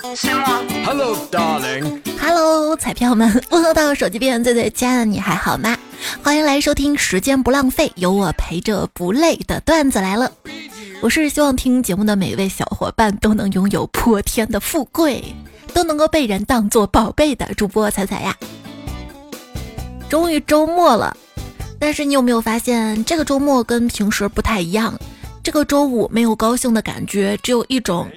[0.00, 2.00] Hello, darling.
[2.20, 5.76] Hello，彩票们，问候到手机边最最亲爱的你还好吗？
[6.22, 10.30] 欢迎来收听《时间不浪费，有我陪着不累》的段子来了。
[11.00, 15.34] 我是希望听节目的每位小伙伴都能拥有破天的富贵，
[15.74, 18.36] 都能够被人当做宝贝的主播彩彩呀。
[20.08, 21.16] 终于周末了，
[21.80, 24.96] 但是你有没有发现这个周末跟平时不太一样？
[25.42, 28.08] 这个周五没有高兴的感觉，只有一种。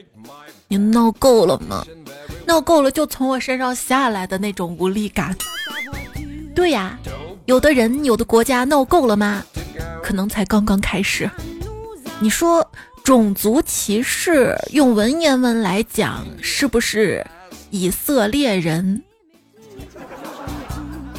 [0.71, 1.85] 你闹够了吗？
[2.45, 5.35] 闹够了就从我身上下来的那种无力感。
[6.55, 6.98] 对呀，
[7.43, 9.43] 有的人、有的国家闹够了吗？
[10.02, 11.29] 可能才刚刚开始。
[12.21, 12.65] 你说
[13.03, 17.21] 种族歧视用文言文来讲，是不是
[17.70, 19.03] 以色列人？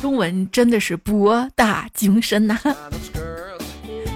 [0.01, 2.59] 中文真的是博大精深呐！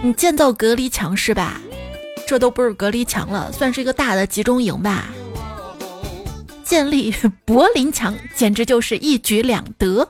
[0.02, 1.60] 你建造隔离墙是吧？
[2.26, 5.10] 这都不是隔离墙了，算是一个大的集中营吧。
[6.66, 10.06] 建立柏林墙简直就是一举两得，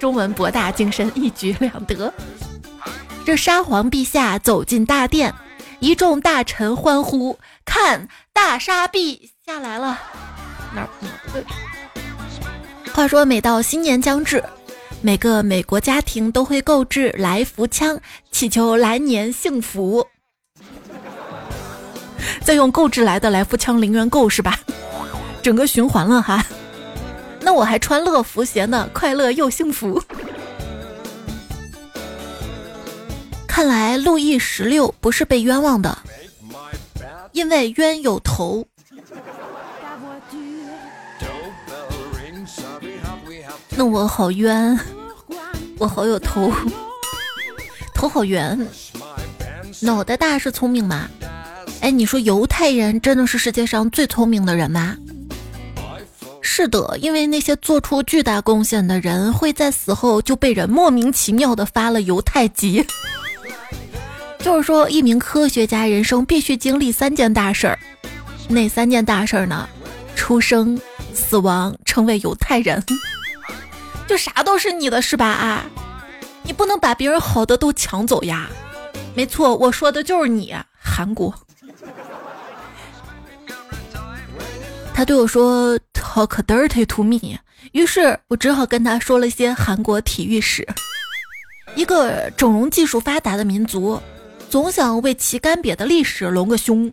[0.00, 2.12] 中文博大精深，一举两得。
[3.24, 5.32] 这沙皇陛下走进大殿，
[5.78, 9.96] 一众大臣欢呼：“看，大沙陛下来了！”
[10.74, 10.88] 哪儿？
[12.92, 14.42] 话说，每到新年将至，
[15.02, 18.00] 每个美国家庭都会购置来福枪，
[18.32, 20.04] 祈求来年幸福。
[22.42, 24.58] 再用购置来的来福枪零元购是吧？
[25.44, 26.42] 整个循环了哈，
[27.42, 30.02] 那我还穿乐福鞋呢，快乐又幸福。
[33.46, 35.98] 看来路易十六不是被冤枉的，
[37.32, 38.66] 因为冤有头。
[43.76, 44.80] 那我好冤，
[45.76, 46.50] 我好有头，
[47.92, 48.66] 头好圆，
[49.82, 51.06] 脑袋大是聪明吗？
[51.82, 54.96] 哎，你说犹太人真的是世界上最聪明的人吗？
[56.46, 62.86] 是的，因为那些做出巨大贡献的人会在死后就被人莫名其妙的发了犹太籍。
[64.38, 67.78] 就是说，一名科学家人生必须经历三件大事儿，
[68.50, 69.66] 哪三件大事儿呢？
[70.14, 70.78] 出生、
[71.14, 72.84] 死亡、成为犹太人，
[74.06, 75.26] 就啥都是你的，是吧？
[75.26, 75.64] 啊，
[76.42, 78.50] 你不能把别人好的都抢走呀！
[79.14, 81.34] 没错，我说的就是你，韩国。
[84.94, 85.78] 他对我说。
[86.14, 87.38] Talk dirty to me，
[87.72, 90.64] 于是我只好跟他说了一些韩国体育史。
[91.74, 94.00] 一个整容技术发达的民族，
[94.48, 96.92] 总想为其干瘪的历史隆个胸。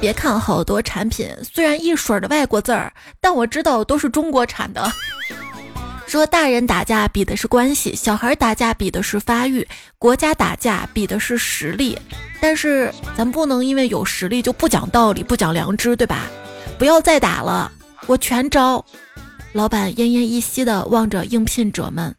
[0.00, 2.90] 别看好多产品虽然一水的外国字儿，
[3.20, 4.90] 但我知道都是中国产的。
[6.06, 9.66] 说大人打架比的是关系，小孩打架比的是发育，
[9.98, 11.98] 国家打架比的是实力。
[12.40, 16.26] 但是咱不能因为有实力就不讲道理、不讲良知，对吧？
[16.78, 17.72] 不要再打了，
[18.06, 18.84] 我全招。
[19.52, 22.14] 老板奄奄一息的望着应聘者们，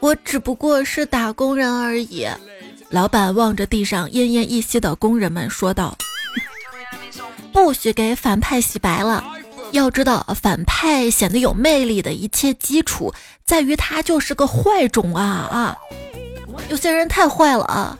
[0.00, 2.26] 我只不过是打工人而已。
[2.88, 5.96] 老板望着地上奄奄一息的工人们说道
[7.52, 9.24] ：“不许给反派洗白了。
[9.72, 13.12] 要知道，反派显得有魅力的一切基础
[13.44, 15.76] 在于他就是个坏种啊啊！
[16.68, 17.98] 有些人太坏了啊。”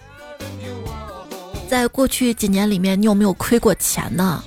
[1.68, 4.44] 在过去几年里面，你有没有亏过钱呢？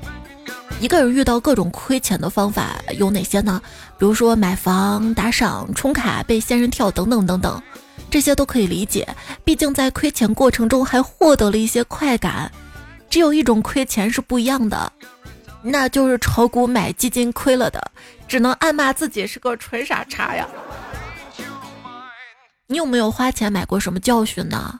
[0.79, 3.59] 一个人遇到各种亏钱的方法有哪些呢？
[3.97, 7.59] 比如说买房、打赏、充卡、被仙人跳等等等等，
[8.11, 9.07] 这些都可以理解。
[9.43, 12.51] 毕竟在亏钱过程中还获得了一些快感。
[13.09, 14.91] 只有一种亏钱是不一样的，
[15.67, 17.81] 那就是炒股买基金亏了的，
[18.27, 20.47] 只能暗骂自己是个纯傻叉呀。
[22.67, 24.79] 你有没有花钱买过什么教训呢？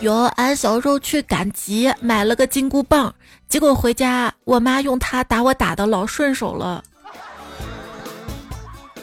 [0.00, 3.12] 有，俺小时候去赶集，买了个金箍棒，
[3.48, 6.84] 结果回家我妈用它打我，打的老顺手了。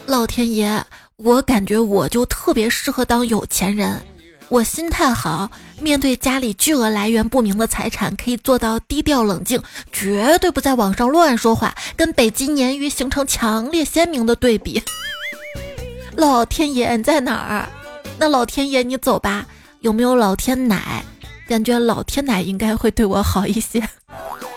[0.06, 0.82] 老天爷，
[1.18, 4.00] 我感觉我就特别适合当有钱人，
[4.50, 5.50] 我心态好，
[5.82, 9.62] 面对家里巨额来源不明的财产，可以做到低调冷静，
[9.92, 14.82] 绝对不在网上乱说话，跟北极鲶鱼形成强烈鲜明的对比。
[16.16, 17.68] 老天爷你在哪儿？
[18.18, 19.46] 那老天爷你走吧。
[19.82, 21.04] 有没有老天奶？
[21.48, 23.88] 感觉老天奶应该会对我好一些。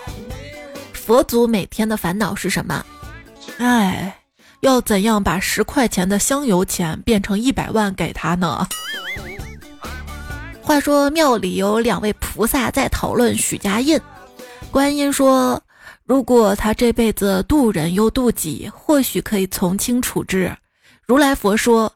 [0.93, 2.85] 佛祖每天的烦恼是什么？
[3.59, 4.21] 哎，
[4.61, 8.67] 要怎样把十块钱的香油钱变成一百万给他呢？
[10.69, 13.99] 话说庙里有两位菩萨在讨论许家印。
[14.71, 15.59] 观音说，
[16.05, 20.55] 如果他这辈子渡人又渡己，或许可以从轻处置。
[21.07, 21.91] 如来佛说，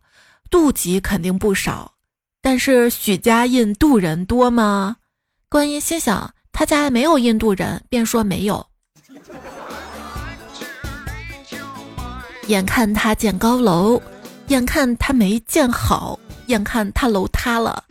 [0.49, 1.93] 渡己肯定不少。
[2.41, 4.97] 但是许家印渡人多吗？
[5.51, 8.67] 观音心想他家没有印度人，便说没有。
[12.47, 14.01] 眼看他建高楼，
[14.47, 17.85] 眼看他没建好，眼看他楼塌了。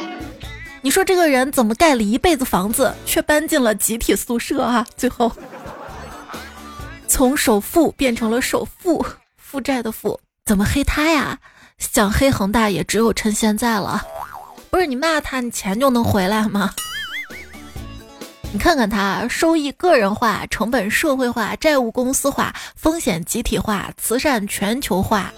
[0.84, 4.86] 你说这个人怎么盖了一辈子房子，却搬进了集体宿舍啊？
[4.98, 5.32] 最后
[7.08, 9.06] 从首富变成了首富，
[9.38, 11.38] 负债的富，怎么黑他呀？
[11.78, 14.02] 想黑恒大也只有趁现在了。
[14.70, 16.74] 不是你骂他，你钱就能回来吗？
[18.54, 25.32] 你看看他，收益个人化，成本社会化，债务公司化，风险集体化，慈善全球化。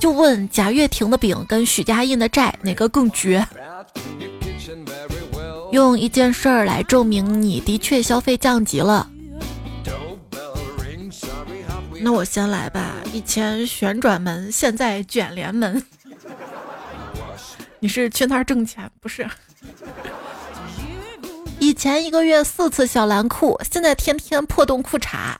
[0.00, 3.46] 就问贾跃亭的饼跟许家印的债哪个更绝？
[5.70, 9.08] 用一件事儿来证明你的确消费降级了。
[12.00, 12.96] 那我先来吧。
[13.12, 15.82] 以前旋转门，现在卷帘门。
[17.80, 19.28] 你是去那儿挣钱不是？
[21.58, 25.34] 以前一个月四次小蓝裤，现在天天破洞裤衩。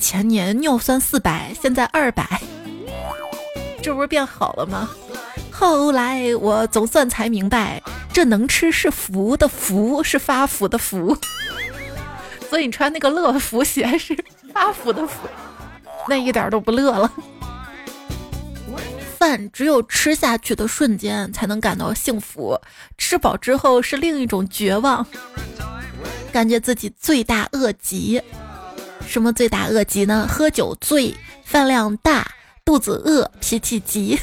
[0.00, 2.40] 前年尿酸四百，现在二百，
[3.82, 4.88] 这不是变好了吗？
[5.56, 7.80] 后来我总算才明白，
[8.12, 11.16] 这能吃是福的福，是发福的福。
[12.50, 14.16] 所以你穿那个乐福鞋是
[14.52, 15.28] 发福的福，
[16.08, 17.10] 那一点都不乐了。
[19.16, 22.60] 饭只有吃下去的瞬间才能感到幸福，
[22.98, 25.06] 吃饱之后是另一种绝望，
[26.32, 28.20] 感觉自己罪大恶极。
[29.06, 30.26] 什么罪大恶极呢？
[30.28, 31.14] 喝酒醉，
[31.44, 32.26] 饭量大，
[32.64, 34.18] 肚子饿，脾气急。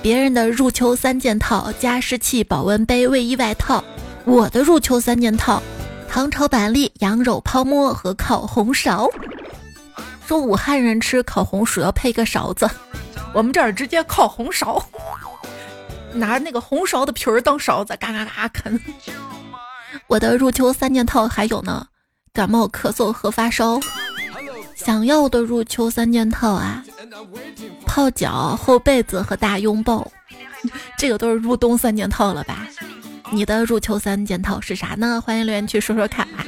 [0.00, 3.82] 别人的入秋三件套：加湿器、保温杯、卫衣外套。
[4.24, 5.60] 我的入秋三件套：
[6.08, 9.10] 糖炒板栗、羊肉泡馍和烤红苕。
[10.26, 12.68] 说武汉人吃烤红薯要配个勺子，
[13.34, 14.82] 我们这儿直接烤红苕，
[16.12, 18.80] 拿那个红苕的皮儿当勺子，嘎嘎嘎啃。
[20.06, 21.86] 我的入秋三件套还有呢：
[22.32, 23.80] 感冒、咳嗽和发烧。
[24.76, 26.84] 想要的入秋三件套啊！
[27.86, 30.10] 泡脚、厚被子和大拥抱，
[30.98, 32.66] 这个都是入冬三件套了吧？
[33.30, 35.20] 你的入秋三件套是啥呢？
[35.20, 36.44] 欢迎留言区说说看啊！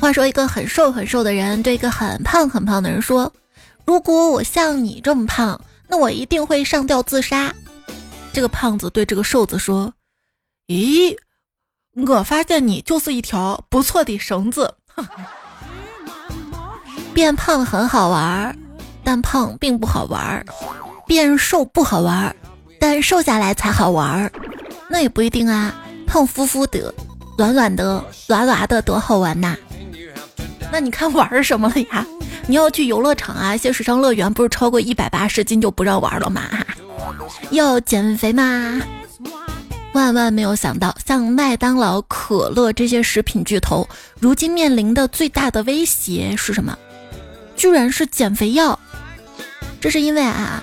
[0.00, 3.32] 话说，一个很瘦很瘦的人对一个很胖很胖的人说
[3.86, 7.54] ：“如果我像你这么胖，那我一定会上吊自杀。”
[8.32, 9.92] 这个胖子对这个瘦子说
[10.68, 11.16] ：“咦，
[11.94, 14.74] 我发现你就是一条不错的绳子。”
[17.14, 18.56] 变胖很好玩，
[19.04, 20.42] 但胖并不好玩；
[21.06, 22.34] 变瘦不好玩，
[22.80, 24.30] 但瘦下来才好玩。
[24.88, 25.74] 那也不一定啊，
[26.06, 26.92] 胖乎乎的、
[27.36, 29.56] 软软的、软软的多好玩呐！
[30.70, 32.06] 那你看玩什么了呀？
[32.46, 33.54] 你要去游乐场啊？
[33.54, 36.42] 一些水上乐园不是超过一百八十斤就不让玩了吗？
[37.50, 38.80] 要减肥吗？
[39.92, 43.86] 万万没有想到，像麦当劳、可乐这些食品巨头，
[44.18, 46.76] 如今面临的最大的威胁是什么？
[47.62, 48.76] 居然是减肥药，
[49.80, 50.60] 这是因为啊，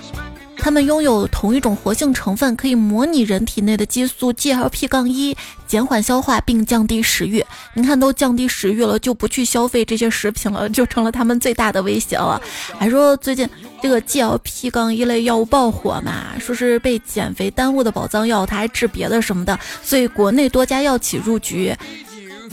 [0.58, 5.34] 它们拥有同一种活性成分，可以模拟人体内的激素 GLP-1，
[5.66, 7.42] 减缓消化并降低食欲。
[7.72, 12.38] 你看，都降低食欲了，就不去消费这些食品了，就成了他们最大的威胁了。
[12.78, 13.48] 还说最近
[13.80, 21.74] 这个 GLP-1 类药物爆火嘛，说是被减肥耽误的宝藏药，它还治别的什么的，所以国内多家药企入局。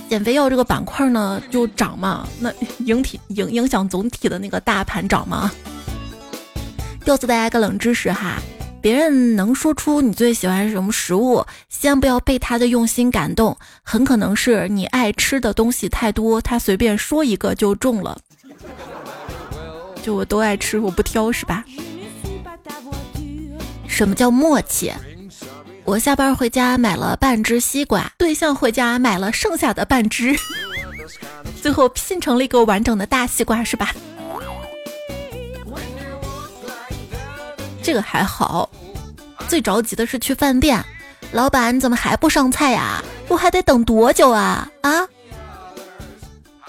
[0.10, 2.52] 减肥药这个板块呢就涨嘛，那
[2.86, 5.52] 影体影影响总体的那个大盘涨嘛。
[7.06, 8.38] 告诉大家一个冷知识哈，
[8.82, 18.18] 别人能说出你最喜欢什么食物，先不要被他的用心感动，很可能是你爱吃的东西太多，他随便说一个就中了。
[20.04, 21.64] 就我都爱吃，我不挑是吧？
[23.88, 24.94] 什么叫默契？
[25.88, 30.38] 我下班回家买了半只西瓜，对象回家买了剩下的半只，
[31.62, 33.96] 最后拼成了一个完整的大西瓜，是吧？
[37.82, 38.70] 这个还好，
[39.48, 40.84] 最着急的是去饭店，
[41.32, 43.02] 老板怎么还不上菜呀？
[43.30, 44.70] 我还得等多久啊？
[44.82, 45.08] 啊？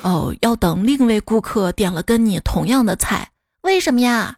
[0.03, 3.29] 哦，要等另一位顾客点了跟你同样的菜，
[3.63, 4.37] 为什么呀？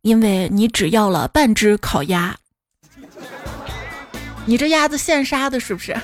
[0.00, 2.34] 因为你只要了半只烤鸭。
[4.46, 5.96] 你这鸭子现杀的，是不是？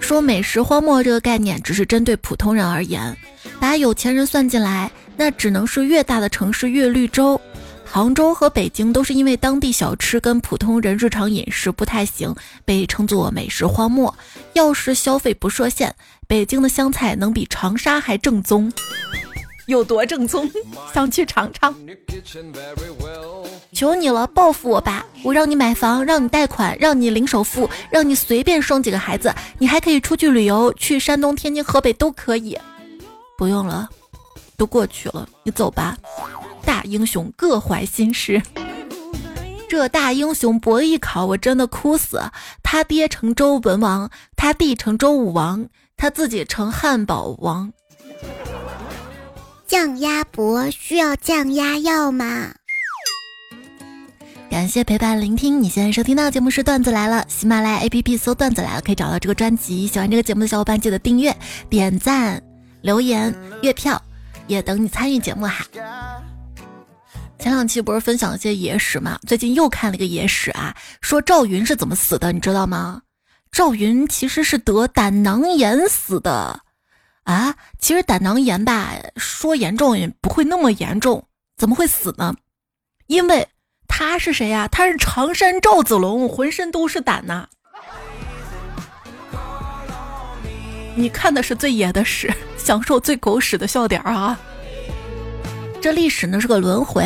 [0.00, 3.14] 说美食荒漠这个概念只是针对普通人而言，
[3.60, 7.38] 把有钱人算进来，那只能是越大的城市越绿洲。
[7.84, 14.14] 杭州和北京都是因为当地小吃跟普通人日常饮食不太行，被称作美食荒漠。
[14.54, 15.94] 要是消费不设限，
[16.26, 18.72] 北京的湘菜能比长沙还正宗，
[19.66, 20.50] 有多正宗？
[20.94, 21.74] 想去尝尝。
[23.72, 25.04] 求你了，报复我吧！
[25.22, 32.58] 我让你买房，让你贷款，让你零首付，让你随便生几个孩子，你还可以出去旅游，去山东、天津、河北都可以。
[33.36, 33.88] 不用了，
[34.56, 35.96] 都过去了，你走吧。
[36.64, 38.42] 大英雄各怀心事。
[39.68, 42.20] 这大英雄博弈考，我真的哭死。
[42.62, 47.72] 他爹成周文王，他弟成周武王，他自己成汉堡王。
[49.66, 52.54] 降压博需要降压药吗？
[54.50, 59.86] 感谢陪伴聆听，你现在收听到的节目是段子来了，喜马拉雅 APP 搜段子来了可以找到这个专辑。
[59.86, 61.36] 喜欢这个节目的小伙伴记得订阅、
[61.68, 62.42] 点赞、
[62.80, 64.00] 留言、月票，
[64.46, 65.66] 也等你参与节目哈。
[67.38, 73.02] 前两期不是分享一些野史嘛，最近又看了一个野史啊，说赵云是怎么死的，你知道吗？
[73.52, 76.60] 赵云其实是得胆囊炎死的
[77.24, 77.54] 啊。
[77.78, 81.24] 其实胆囊炎吧，说严重也不会那么严重，
[81.56, 82.34] 怎么会死呢？
[83.06, 83.46] 因为。
[83.98, 84.68] 他是谁呀？
[84.70, 87.44] 他是常山赵子龙，浑身都是胆呐！
[90.94, 94.38] 你看的是最野的屎，享受最狗屎的笑点啊！
[95.80, 97.04] 这历史呢是个轮回，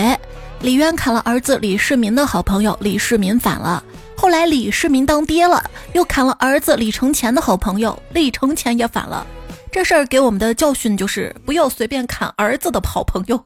[0.60, 3.82] 李渊砍了儿子李世民的好朋友李世民反了，
[4.14, 9.26] 后来李世民当爹了，又砍了儿子李承乾的好朋友李承乾也反了。
[9.70, 13.42] 这事儿给我们的教训就是，不要随便砍儿子的好朋友。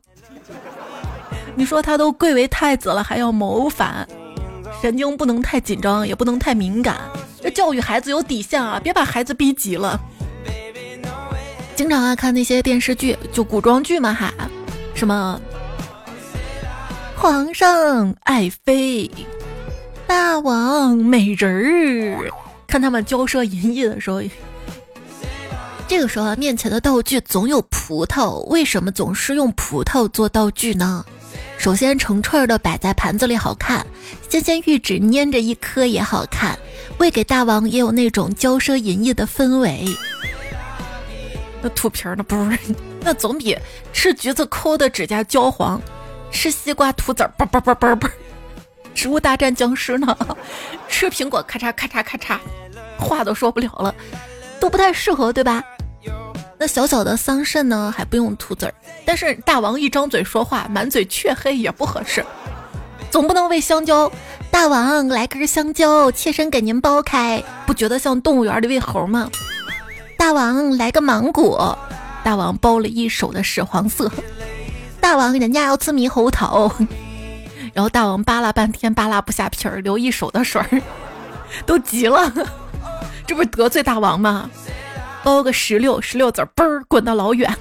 [1.59, 4.07] 你说他都贵为太子了，还要谋反，
[4.83, 6.97] 神经不能太紧张，也不能太敏感。
[7.41, 9.99] 这教育孩子有底线啊，别把孩子逼急了。
[11.75, 14.31] 经常啊看那些电视剧，就古装剧嘛哈，
[14.95, 15.41] 什么
[17.17, 19.11] 皇上爱妃，
[20.07, 22.31] 大王美人儿，
[22.67, 24.21] 看他们骄奢淫逸的时候，
[25.89, 31.05] 这个时候啊，面前的道具总有葡萄，为什么总是用葡萄做道具呢？
[31.59, 33.81] 首先，成串的摆在盘子里好看；
[34.29, 36.57] 纤纤玉指捏着一颗也好看。
[36.99, 39.85] 喂给大王也有那种骄奢淫逸的氛围。
[41.61, 42.59] 那吐皮儿的不是？
[43.01, 43.57] 那总比
[43.93, 45.81] 吃橘子抠的指甲焦黄，
[46.31, 48.11] 吃西瓜吐籽儿叭叭叭叭叭，
[48.95, 50.17] 植物大战僵尸呢？
[50.89, 52.39] 吃苹果咔嚓咔嚓咔嚓，
[52.99, 53.95] 话都说不了了，
[54.61, 55.63] 都不太适合，对吧？
[56.59, 62.25] 那小小的桑葚呢，还不用吐籽儿，但是大王一张嘴说话，满嘴雀黑也不合适。
[63.11, 64.11] 总不能喂香蕉，
[64.51, 69.31] 大王来根香蕉，切身给您剥开，不觉得像动物园里喂猴吗？
[70.19, 71.79] 大王来个芒果，
[72.25, 74.11] 大王剥了一手的屎黄色。
[74.99, 76.73] 大王人家要吃猕猴桃，
[77.75, 80.83] 然后大王扒拉半天扒拉不下皮儿，流一手的水儿，
[81.65, 82.33] 都急了，
[83.27, 84.51] 这不是得罪大王吗？
[85.27, 87.53] 包个石榴，石榴籽儿嘣儿滚到老远。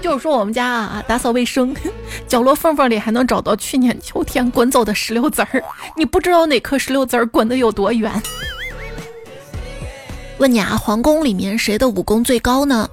[0.00, 1.74] 就是说我们家啊，打扫卫生，
[2.28, 5.60] 角落缝缝里还能找到去年秋天滚走的石榴籽儿。
[5.96, 8.22] 你不知道哪颗石榴籽儿滚得有多远。
[10.38, 12.88] 问你啊，皇宫里面谁的武功最高呢？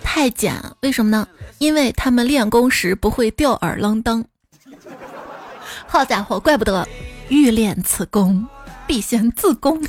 [0.00, 0.54] 太监。
[0.82, 1.26] 为什么呢？
[1.58, 4.24] 因为他们练功时不会吊儿郎当。
[5.88, 6.86] 好家伙，怪不得
[7.28, 8.46] 欲练此功，
[8.86, 9.82] 必先自宫。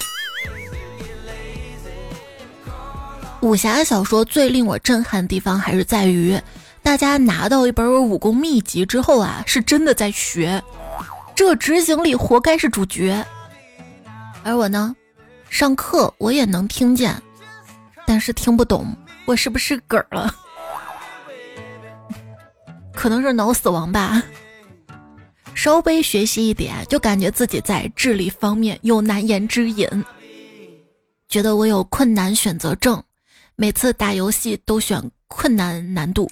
[3.42, 6.40] 武侠小说最令我震撼的地方，还是在于
[6.84, 10.62] 大家拿到一本武功秘籍之后啊，是真的在学，
[11.36, 13.26] 这执行力活该是主角。
[14.44, 14.96] 而我呢，
[15.50, 17.16] 上课我也能听见，
[18.06, 20.36] 但是听不懂，我是不是梗儿了？
[22.94, 24.22] 可能是脑死亡吧。
[25.56, 29.88] 稍微学习一点，就感觉自己在智力方面有难言之隐，
[31.28, 33.02] 觉得我有困难选择症。
[33.62, 36.32] 每次打游戏都选困难难度，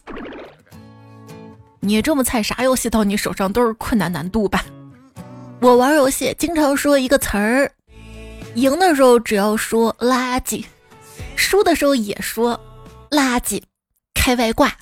[1.81, 4.63] 你这么菜，啥游戏到你手上都是困难难度吧？
[5.59, 7.69] 我玩游戏经常说一个词儿，
[8.55, 10.63] 赢的时候只要说垃圾，
[11.35, 12.57] 输的时候也说
[13.11, 13.61] 垃圾，
[14.13, 14.73] 开外挂。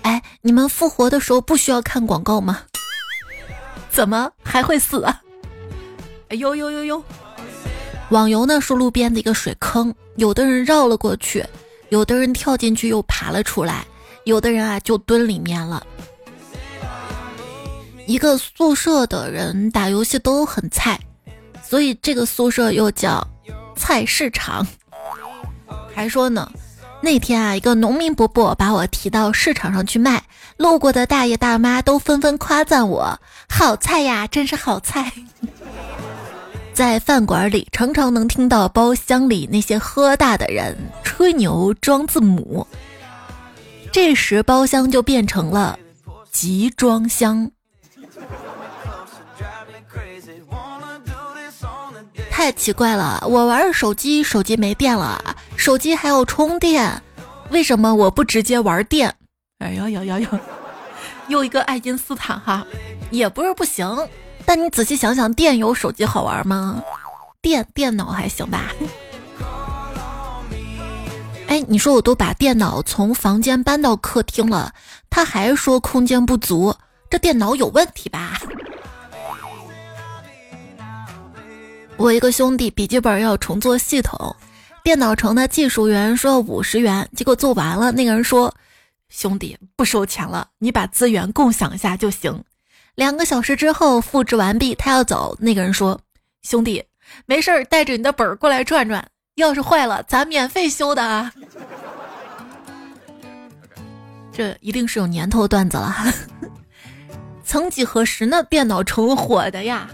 [0.00, 2.62] 哎，你们复活的时候不需要看广告吗？
[3.90, 5.20] 怎么还会死啊？
[6.30, 7.04] 哎呦呦呦呦！
[8.08, 11.42] 网游呢是路边的一个水坑，有的人绕了过去，
[11.88, 13.86] 有的人跳进去又爬了出来，
[14.24, 15.82] 有的人啊就蹲里面了。
[18.06, 21.00] 一个宿舍的人打游戏都很菜，
[21.66, 23.26] 所以这个宿舍又叫
[23.74, 24.66] 菜市场。
[25.94, 26.52] 还说呢，
[27.00, 30.22] 那天啊，一个农民伯伯把我提到市场上去卖，
[30.58, 35.10] 路过的大爷大妈都纷纷夸赞我：“好菜呀，真是好菜。”
[36.80, 42.66] 在饭馆里，常常能听到包厢里那些喝大的人吹牛装字母。
[43.92, 45.78] 这时，包厢就变成了
[46.32, 47.50] 集装箱。
[52.30, 55.22] 太奇怪了，我玩手机，手机没电了，
[55.58, 57.02] 手机还要充电，
[57.50, 59.14] 为什么我不直接玩电？
[59.58, 60.40] 哎呀呀呀呀！
[61.28, 62.66] 又一个爱因斯坦哈，
[63.10, 63.86] 也不是不行，
[64.44, 66.82] 但你仔细想想，电有手机好玩吗？
[67.40, 68.72] 电电脑还行吧。
[71.48, 74.72] 哎，你说我都把电脑从房间搬到客厅了，
[75.08, 76.74] 他还说空间不足，
[77.08, 78.40] 这电脑有问题吧？
[81.96, 84.34] 我一个兄弟笔记本要重做系统，
[84.82, 88.54] 电脑城的技术员说五十元，结果做完了，那个人说
[89.10, 92.42] ：“兄弟不收钱了，你把资源共享一下就行。”
[93.00, 95.98] 两个小时之后复制完毕，他要走，那个人说
[96.44, 96.84] ：“兄弟
[97.24, 99.02] 没事儿，带着你的本儿过来转转，
[99.36, 101.32] 要是坏了咱免费修的啊。
[104.30, 105.96] ”这一定是有年头段子了。
[107.42, 109.88] 曾几何时呢，电脑城火的呀。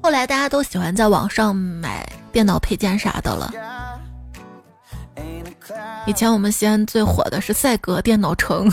[0.00, 3.52] 后来大家都喜欢在网上买电脑配件啥的了。
[6.06, 8.72] 以前我们西安最火的是赛格电脑城，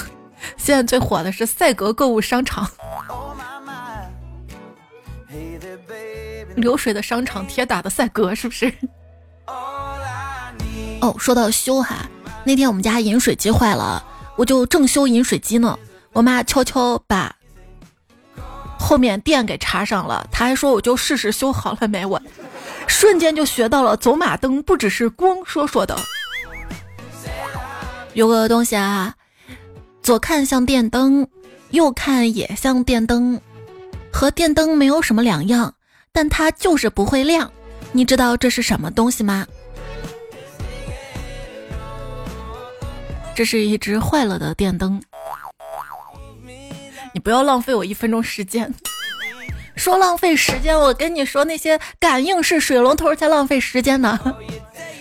[0.55, 2.69] 现在最火的是赛格购物商场。
[6.55, 8.73] 流水的商场，铁打的赛格，是不是？
[11.01, 12.07] 哦，说到修哈，
[12.43, 14.03] 那天我们家饮水机坏了，
[14.35, 15.77] 我就正修饮水机呢，
[16.13, 17.35] 我妈悄悄把。
[18.79, 22.19] 后面电给插上了，她还说我就试试修好了没，我
[22.87, 25.95] 瞬间就学到了走马灯不只是光说说的。
[28.13, 29.13] 有个东西啊，
[30.07, 31.27] 左看像电灯，
[31.71, 33.41] 右看也像电灯，
[34.09, 35.73] 和电灯没有什么两样，
[36.13, 37.51] 但它就是不会亮。
[37.91, 39.45] 你知道这是什么东西吗？
[43.35, 45.03] 这是一只坏了的电灯。
[47.13, 48.73] 你不要浪费我一分钟时间。
[49.75, 54.17] 说浪费时间，我跟你说，那些感应式水龙头才浪费时间呢。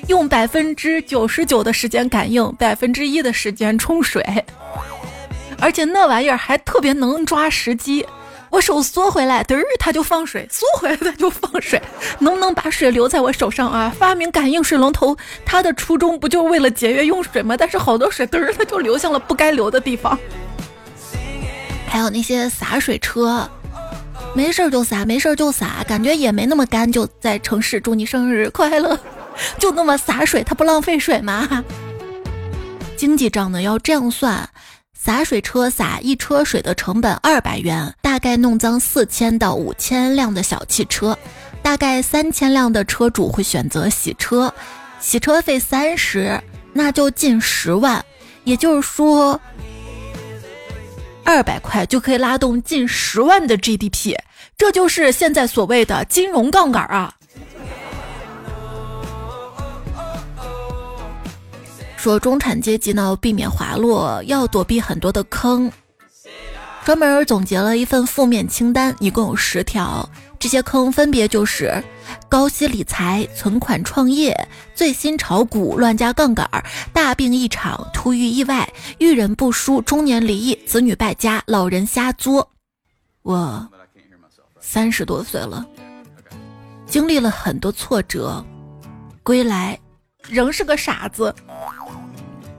[0.09, 4.23] 用百分之九十九的时间感应，百分之一的时间冲水，
[5.61, 8.07] 而且那玩意儿还特别能抓时机。
[8.49, 11.83] 我手缩回来，嘚儿它就放水；缩回来它就放水。
[12.21, 13.93] 能不能把水留在我手上啊？
[13.99, 17.57] 发明感应水龙头，它的初衷不就为了节约用水吗？
[17.57, 20.17] 但是好多水嘚儿它就流向了不该流的地方。
[21.89, 23.49] 还有那些洒水车，
[24.33, 28.99] 没事就洒，没事就洒，感觉也没那么干，就在城市祝你生日快乐，
[29.59, 31.65] 就那么洒水，它不浪费水吗？
[32.97, 34.49] 经济账呢要这样算：
[35.07, 41.17] 洒水车洒一车水的成本二百元，大概弄脏四千到五千辆的小汽车，
[41.63, 44.53] 大概三千辆的车主会选择洗车，
[44.99, 46.43] 洗车费三十，
[46.73, 48.05] 那就近十万，
[48.43, 49.41] 也就是说。
[51.23, 54.17] 二百块就可以拉动近十万的 GDP，
[54.59, 57.15] 这就是现在所谓的金融杠杆啊！
[62.07, 65.69] 说中产阶级呢，避免滑落要躲避很多的坑，
[66.85, 70.09] 专门总结了一份负面清单，一共有十条。
[70.39, 71.83] 这些坑分别就是
[72.29, 74.33] 高息理财、存款创业、
[74.73, 76.49] 最新炒股、乱加杠杆、
[76.93, 82.49] 大病一场、突遇意外、遇人不淑、中年离异、子女败家、老人瞎作。
[83.23, 83.69] 我
[84.61, 85.67] 三十多岁了，
[86.87, 88.47] 经历了很多挫折，
[89.25, 89.77] 归来
[90.29, 91.35] 仍是个傻子。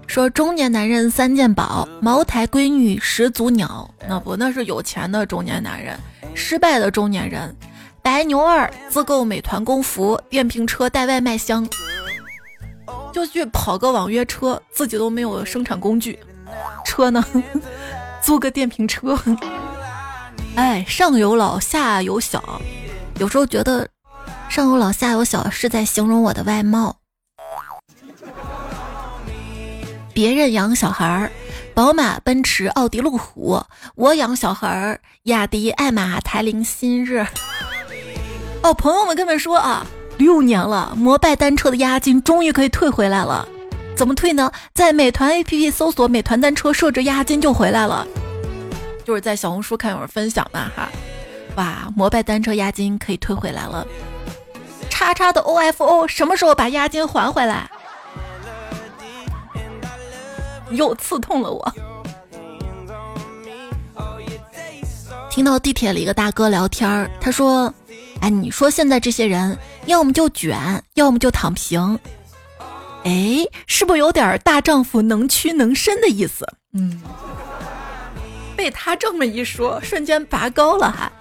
[0.08, 3.94] 说中年男人三件宝：茅台、闺女、始祖鸟。
[4.08, 6.00] 那不，那是有钱的中年男人。
[6.34, 7.56] 失败的中年人，
[8.02, 11.68] 白牛二自购美团工服，电瓶车带外卖箱，
[13.12, 16.18] 就去跑个网约车，自己都没有生产工具，
[16.86, 17.24] 车呢，
[18.22, 19.20] 租个电瓶车。
[20.56, 22.62] 哎，上有老下有小，
[23.20, 23.88] 有时候觉得
[24.48, 26.97] 上有老下有小是在形容我的外貌。
[30.18, 31.32] 别人养小孩儿。
[31.76, 33.62] 宝马、奔驰、奥迪、路虎，
[33.94, 37.24] 我养小孩儿，雅迪、爱玛、台铃、新日。
[38.64, 39.86] 哦，朋友们，跟你们说啊，
[40.18, 43.48] 六年了，摩拜单车的押金终于可以退回来了。
[43.96, 44.52] 怎么退呢？
[44.74, 48.08] 在美团 APP 搜索“美团单车”，设置押金就回来了。
[49.06, 50.90] 就是在小红书看有人分享的哈，
[51.58, 53.86] 哇，摩拜单车押金可以退回来了。
[54.90, 57.70] 叉叉的 OFO 什么时候把押金还回来？
[60.72, 61.74] 又刺痛了我。
[65.30, 67.72] 听到地铁里一个大哥聊天儿，他说
[68.22, 72.00] ：“哎，你说现在这些人，要么就卷，要么就躺平，
[73.04, 77.00] 哎，是不是有点大丈夫能屈能伸的意思？”嗯，
[78.56, 81.12] 被他这么一说，瞬间拔高了哈。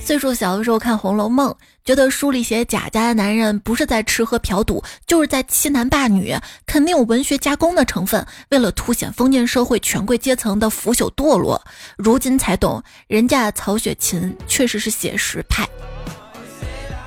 [0.00, 1.50] 岁数小的时候看《红楼梦》，
[1.84, 6.34] 觉得书里写贾家的男人不是在吃喝嫖赌，就是在欺男霸女，
[6.66, 8.24] 肯定有文学加工的成分。
[8.50, 11.60] 为了凸显封建社会权贵阶层的腐朽堕落，
[11.96, 15.64] 如今才懂，人家曹雪芹确实是写实派。《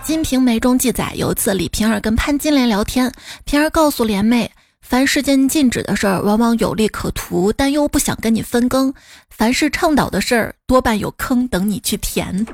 [0.08, 3.12] 金瓶梅》中记载，有一次李瓶儿跟潘金莲聊天，
[3.44, 4.52] 瓶儿告诉莲妹。
[4.82, 8.94] 凡世间禁止的事儿，往往有利可图，但又不想跟你分羹；
[9.32, 12.46] 凡是倡导的事儿，多半有坑等你去填。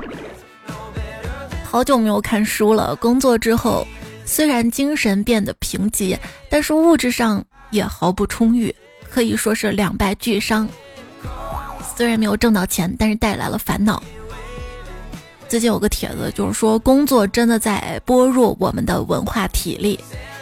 [1.71, 3.87] 好久没有看书了，工作之后，
[4.25, 8.75] 虽然精神变得贫瘠，但是物质上也毫不充裕，
[9.09, 10.67] 可以说是两败俱伤。
[11.95, 14.03] 虽然没有挣到钱，但是带来了烦恼。
[15.47, 19.97] 最近有个帖子，就是说工作真的在剥弱我们的文化体力。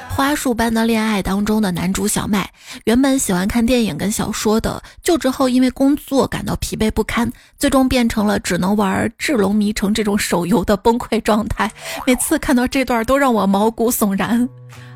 [0.10, 2.52] 花束般的恋爱当中的男主小麦，
[2.84, 11.72] 原本喜欢看电影跟小说的，就之后因为工作感到疲惫不堪，最终变成了只能玩《智龙迷城》这种手游的崩溃状态。
[12.06, 14.48] 每次看到这段都让我毛骨悚然。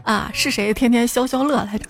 [0.03, 1.85] 啊，是谁天天消消乐来着？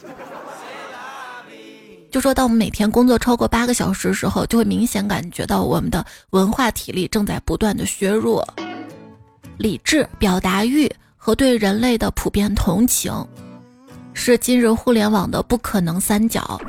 [2.12, 8.48] 就说当我们每天工作超过八个小时的时候，就会明显感觉到我们的文化体力正在不断的削弱，
[9.58, 10.92] 理智、表达欲。
[11.26, 13.10] 和对人类的普遍同情，
[14.14, 16.60] 是今日互联网的不可能三角。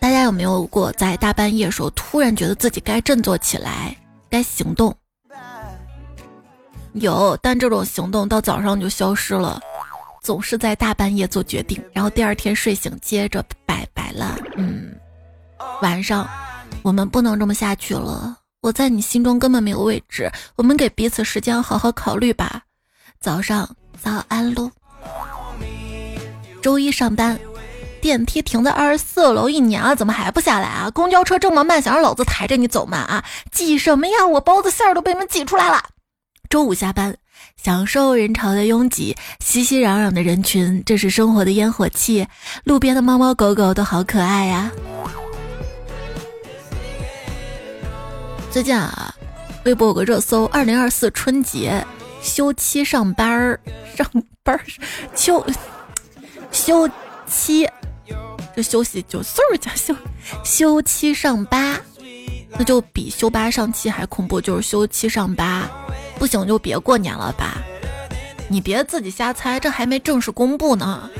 [0.00, 3.94] 大家有没有过在大半夜时候突然觉得自己该振作起来，
[4.30, 4.96] 该行动？
[6.94, 9.60] 有，但这种行动到早上就消失了，
[10.22, 14.38] 总是在大半夜做决定，然后第二天睡醒接着拜拜了。
[14.56, 14.96] 嗯，
[15.82, 16.26] 晚上
[16.80, 22.62] 我们不能这么下去了，我在你心中根本没有位置，我们给彼此时间好好考虑吧。
[23.26, 23.68] 早上
[24.00, 24.70] 早安喽！
[26.62, 27.36] 周一上班，
[28.00, 30.88] 电梯停在二十四楼一年了，怎么还不下来啊？
[30.90, 32.98] 公交车这么慢，想让老子抬着你走吗？
[32.98, 34.24] 啊，挤什么呀？
[34.24, 35.82] 我包子馅儿都被你们挤出来了。
[36.48, 37.16] 周五下班，
[37.60, 42.28] 享受人潮的拥挤，熙熙攘攘的人群，这是生活的烟火气。
[42.62, 44.70] 路边的猫猫狗狗都好可爱呀。
[48.52, 49.12] 最近啊，
[49.64, 51.84] 微博有个热搜：二零二四春节。
[52.22, 53.60] 休妻上班儿，
[53.96, 54.06] 上
[54.42, 54.60] 班儿
[55.14, 55.44] 休
[56.50, 56.88] 休
[57.26, 57.68] 妻，
[58.54, 59.94] 这休息就嗖儿加休
[60.44, 61.78] 休妻上八，
[62.58, 65.68] 那就比休八上七还恐怖，就是休妻上八，
[66.18, 67.58] 不行就别过年了吧？
[68.48, 71.10] 你别自己瞎猜，这还没正式公布呢。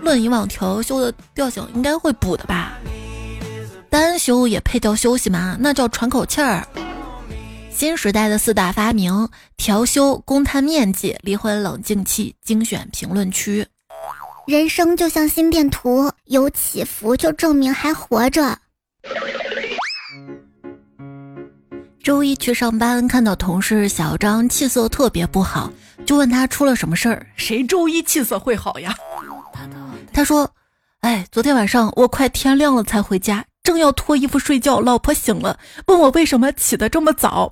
[0.00, 2.72] 论以往调休的调性，应该会补的吧？
[3.88, 5.56] 单休也配叫休息吗？
[5.60, 6.66] 那叫喘口气儿。
[7.74, 12.36] 新时代的四大发明：调休、公摊面积、离婚冷静期。
[12.42, 13.66] 精选评论区。
[14.46, 18.58] 人生就像心电图，有起伏就证明还活着。
[22.02, 25.72] 周一去上班，看到同事小张气色特别不好，
[26.04, 27.26] 就问他出了什么事儿。
[27.36, 28.94] 谁周一气色会好呀？
[30.12, 30.48] 他说
[31.00, 37.50] ：“哎，昨天晚上我快天亮了才回家，正要脱衣服睡觉，老婆醒了，问我为什么起得这么早。”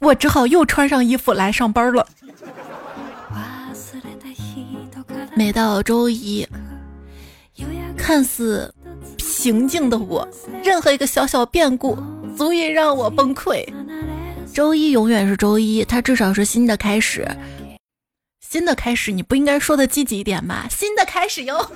[0.00, 2.06] 我只好又穿上衣服来上班了。
[5.34, 6.46] 每到周一，
[7.96, 8.72] 看似
[9.18, 10.26] 平静的我，
[10.64, 11.96] 任何一个小小变故
[12.36, 13.66] 足以让我崩溃。
[14.52, 17.26] 周一永远是周一，它至少是新的开始。
[18.40, 20.64] 新的开始，你不应该说的积极一点吗？
[20.70, 21.70] 新的开始哟，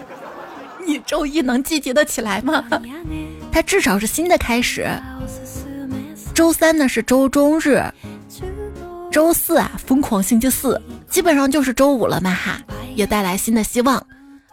[0.84, 2.64] 你周一能积极的起来吗？
[3.52, 4.88] 它至少是新的开始。
[6.34, 7.82] 周三呢是周中日。
[9.10, 12.58] 周四啊，疯狂星期四，基本上就是周五了嘛哈，
[12.94, 14.04] 也带来新的希望。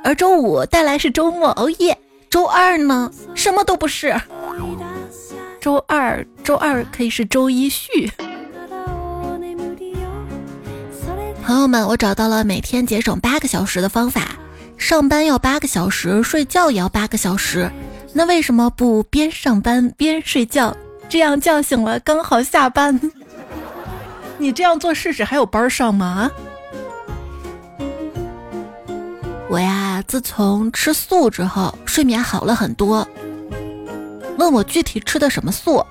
[0.04, 1.98] 而周五带来是周末，哦耶！
[2.30, 4.14] 周二呢，什么都不是。
[5.62, 8.12] 周二，周二可以是周一续。
[11.44, 14.38] 朋友们，我找到了每天节省八个小时的方法：
[14.78, 17.72] 上班要八个小时，睡觉也要八个小时。
[18.14, 20.76] 那为什么不边上班边睡觉？
[21.10, 22.98] 这样叫醒了刚好下班。
[24.38, 26.32] 你这样做试试，还有班上吗？
[29.50, 33.06] 我呀，自从吃素之后，睡眠好了很多。
[34.38, 35.84] 问我具体吃的什么素？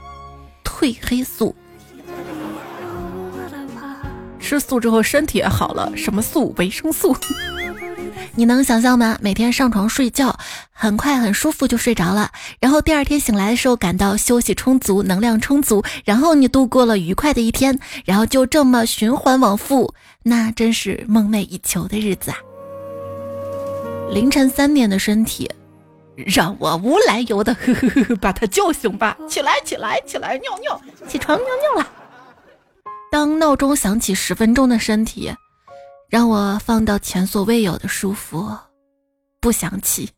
[0.64, 1.54] 褪黑素。
[4.38, 6.54] 吃素之后身体也好了，什么素？
[6.56, 7.14] 维生素。
[8.38, 9.18] 你能想象吗？
[9.20, 10.38] 每天上床睡觉，
[10.70, 22.36] 很快很舒服就睡着了，然后第二天醒来的时候感到休息充足，能量充足，然后你度过了愉快的一天，然后就这么循环往复，那真是梦寐以求的日子啊！
[24.12, 25.50] 凌晨三点的身体，
[26.14, 29.18] 让我无来由的呵呵呵把他叫醒吧！
[29.28, 31.90] 起来，起来，起来，尿尿，起床尿尿了。
[33.10, 35.34] 当闹钟响起十分钟的身体，
[36.08, 38.50] 让我放到前所未有的舒服，
[39.40, 40.08] 不想起。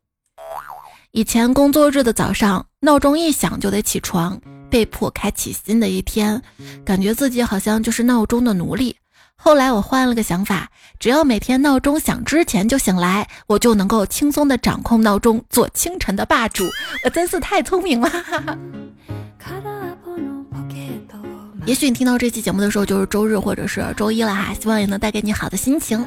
[1.10, 6.40] 以前工作日的早上，闹钟一响就得起床，被迫开启新的一天，
[6.84, 8.96] 感觉自己好像就是闹钟的奴隶。
[9.34, 16.64] 后来我换了个想法，只要每天闹钟响之前就醒来，我就能够轻松的掌控闹钟，做清晨的霸主。
[17.04, 18.08] 我真是太聪明了！
[21.66, 26.04] 也许你听到这期节目的时候就是周日或者是周一了哈，希望也能带给你好的心情。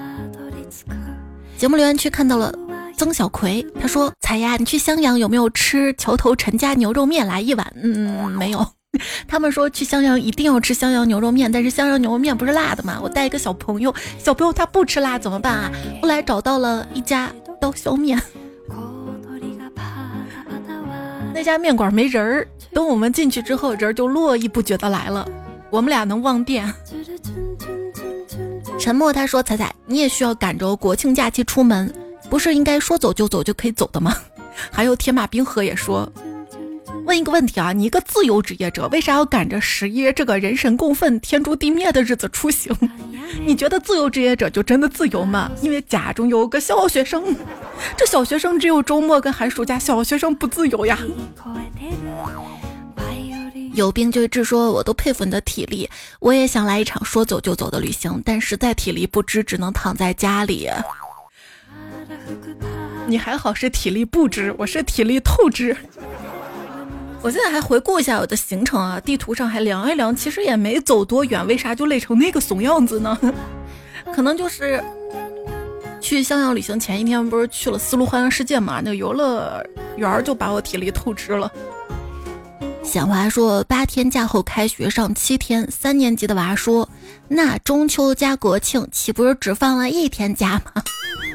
[1.58, 2.54] 节目留言区看到了。
[2.96, 7.26] 曾小葵他说：“彩呀，你去襄阳有没有吃桥头陈家牛肉面？
[7.26, 8.66] 来一碗。”嗯，没有。
[9.28, 13.00] 他们说去襄阳一定要吃襄阳牛肉面，但是襄阳牛肉面不是辣的吗？
[13.02, 15.72] 我带一个小朋友，小朋友他不吃辣怎么办啊？
[16.02, 18.22] 后来找到了一家刀削面，
[21.34, 22.48] 那家面馆没人儿。
[22.72, 25.28] 等我们进去之后，人就络绎不绝的来了。
[25.74, 26.72] 我们俩能忘电。
[28.78, 31.92] 沉默他说：“彩彩，你也需要赶着国庆假期出门。”
[32.30, 34.16] 不是应该说走就走就可以走的吗？
[34.72, 36.08] 还有铁马冰河也说，
[37.06, 42.72] 问一个问题啊，你一个自由职业者，为啥要赶着十一这个人神共愤、天诛地灭的日子出行？
[43.44, 45.50] 你觉得自由职业者就真的自由吗？
[45.64, 47.36] 因为家中有个小学生，
[47.98, 51.00] 这小学生只有周末跟寒暑假，小学生不自由呀。
[53.74, 60.70] 有病就治，说我都佩服你的体力，我也想来一场说走就走的旅行，但实在体力不支，只能躺在家里。
[63.08, 65.76] 你还好是体力不支，我是体力透支。
[67.22, 73.18] 我现在还回顾一下我的行程啊，地图上还量一量，其实也没走多远，为啥就累成那个怂样子呢？
[74.14, 74.84] 可能就是
[76.00, 78.82] 去襄阳旅行前一天，不是去了丝路花样世界嘛？
[78.82, 81.52] 那个游乐园就把我体力透支了。
[82.84, 86.88] 显华说八天假后开学上七天，三年级的娃说
[87.28, 90.84] 那中秋加国庆岂不是只放了一天假吗？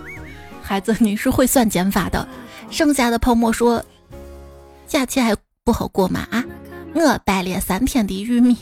[0.63, 2.27] 孩子，你是会算减法的。
[2.71, 3.83] 剩下的泡沫说，
[4.87, 5.35] 假期还
[5.65, 6.21] 不好过吗？
[6.31, 6.45] 啊，
[6.95, 8.57] 我掰了三天的玉米，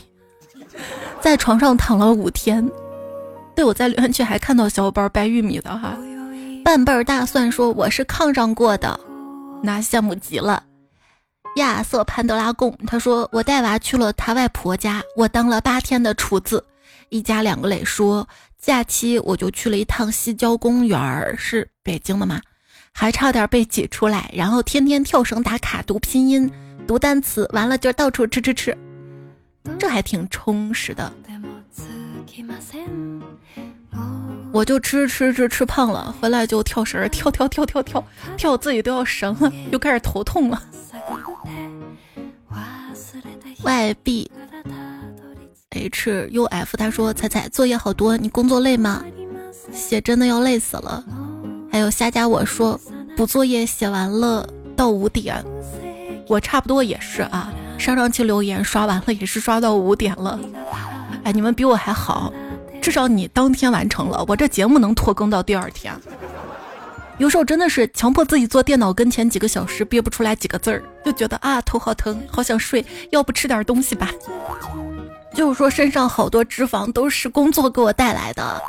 [1.21, 2.67] 在床上躺了五天。
[3.53, 5.97] 对，我在留言区还看到小伙伴掰玉米的哈。
[6.63, 8.99] 半辈大蒜说我是炕上过的，
[9.61, 10.63] 那羡慕极了。
[11.57, 16.65] 亚瑟潘德拉贡他说我带娃去了他外婆家，我当了八天的厨子。
[17.09, 18.27] 一家两个磊说。
[18.59, 22.41] 假期我就去了一趟西郊公园，是北京的吗？
[22.91, 26.51] 还差点被挤出来，然后天天跳绳打卡、读拼音、
[26.87, 28.75] 读单词，完了就到处吃吃吃，
[29.77, 31.13] 这还挺充实的。
[34.51, 38.03] 我就吃吃吃吃胖了，回来就跳绳，跳跳跳跳跳
[38.37, 40.61] 跳，自己都要绳了，又开始头痛了。
[43.63, 44.31] Y B
[45.71, 49.03] H U F，他说：“彩彩，作业好多，你工作累吗？
[49.71, 51.03] 写真的要累死了。”
[51.71, 52.79] 还有虾家我说
[53.15, 55.43] 补作业写完了到五点，
[56.27, 57.53] 我差不多也是啊。
[57.77, 60.39] 上上期留言刷完了也是刷到五点了。
[61.23, 62.33] 哎，你们比我还好，
[62.87, 65.93] 至少你当天完成了，我这节目能拖更到第二天。
[67.17, 74.09] 有时候真的是强迫自己坐电脑跟前几个小时，憋不出来几个字儿，就觉得啊头好疼，好想睡，要不吃点东西吧。
[75.33, 78.61] 就是说，身上好多脂肪都是工作给我带来的。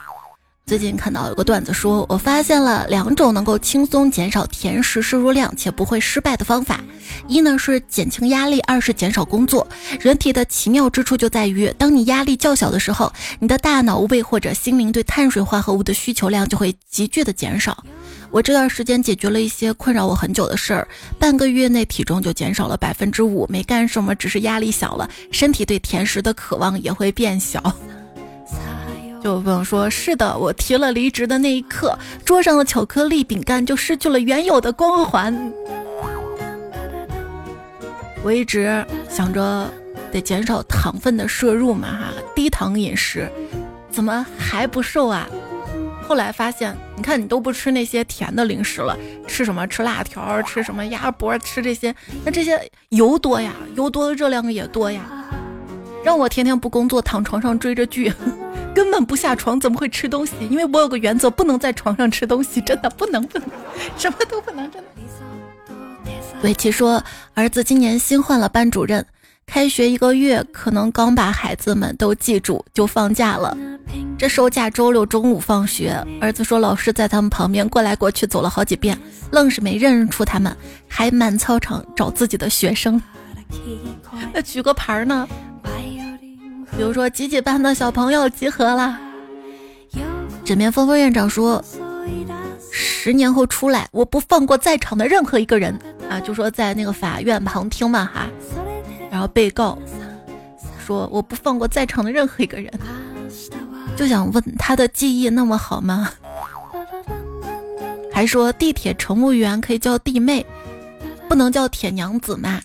[0.69, 6.79] 最近看到有个段子说，我发现了两种能够轻松减少甜食摄入量且不会失败的方法：
[7.27, 9.67] 一呢是减轻压力，二是减少工作。
[9.99, 17.83] 人体的奇妙之处就在于，当你压力较小的时候，你的大脑、胃或者心灵对碳水化合物的需求量就会急剧的减少。
[18.31, 20.87] 我这段时间解决了一些困扰我很久的事儿，
[21.19, 27.63] 半个月内体重就减少了百分之五，没干什么，只是压力小了，身体对甜食的渴望也会变小。
[29.23, 35.53] 就有朋友说，是的，我提了离职的那一刻，桌上的巧克力饼干就失去了原有的光环。
[38.23, 39.69] 我一直想着
[40.13, 43.31] 得减少糖分的摄入嘛，哈，低糖饮食，
[43.91, 45.27] 怎么还不瘦啊？
[46.07, 49.67] 后来发现，你看你都不吃那些甜的零食了，吃什么？
[49.67, 52.59] 吃辣条，吃什么鸭脖，吃这些，那这些
[52.91, 55.03] 油多呀，油多的热量也多呀。
[56.05, 58.13] 让我天天不工作，躺床上追着剧，
[58.79, 60.35] 根本不下床，怎么会吃东西？
[60.49, 63.49] 因为我有个原则，不能在床上吃东西，真的不能，不能，
[63.97, 64.89] 什么都不能，真的。
[66.45, 67.03] 伟奇说，
[67.35, 69.05] 儿子今年新换了班主任，
[69.47, 73.59] 开学一个月，可能刚把孩子们都记住，就放假了。
[74.17, 78.97] 这收假周六中午放学，儿子说老师在他们旁边过来过去走了好几遍，
[79.33, 83.03] 愣是没认出他们，还满操场找自己的学生。
[84.33, 85.27] 那举个牌呢？
[86.77, 88.99] 比如说几几班的小朋友集合了。
[90.45, 91.63] 枕边风风院长说，
[92.71, 95.79] 十年后出来，我不放过在场的任何一个人
[96.09, 96.19] 啊！
[96.21, 98.27] 就说在那个法院旁听嘛哈，
[99.11, 99.79] 然后被告
[100.87, 102.73] 说我不放过在场的任何一个人。
[103.97, 106.11] 就想问他的记忆那么好吗？
[108.13, 110.47] 还说地铁乘务员可以叫弟妹，
[111.29, 112.61] 不能叫铁娘子吗？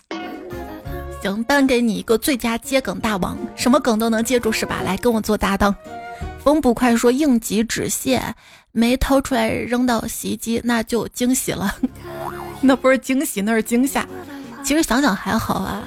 [1.24, 4.82] 行，颁给你一个最佳接梗大王，什么梗都能接住是吧？
[4.84, 5.74] 来跟我做搭档。
[6.38, 8.20] 风不快说应急止泻，
[8.72, 11.74] 没掏出来扔到洗衣机，那就惊喜了。
[12.60, 14.06] 那不是惊喜，那是惊吓。
[14.62, 15.82] 其实想想还好啊，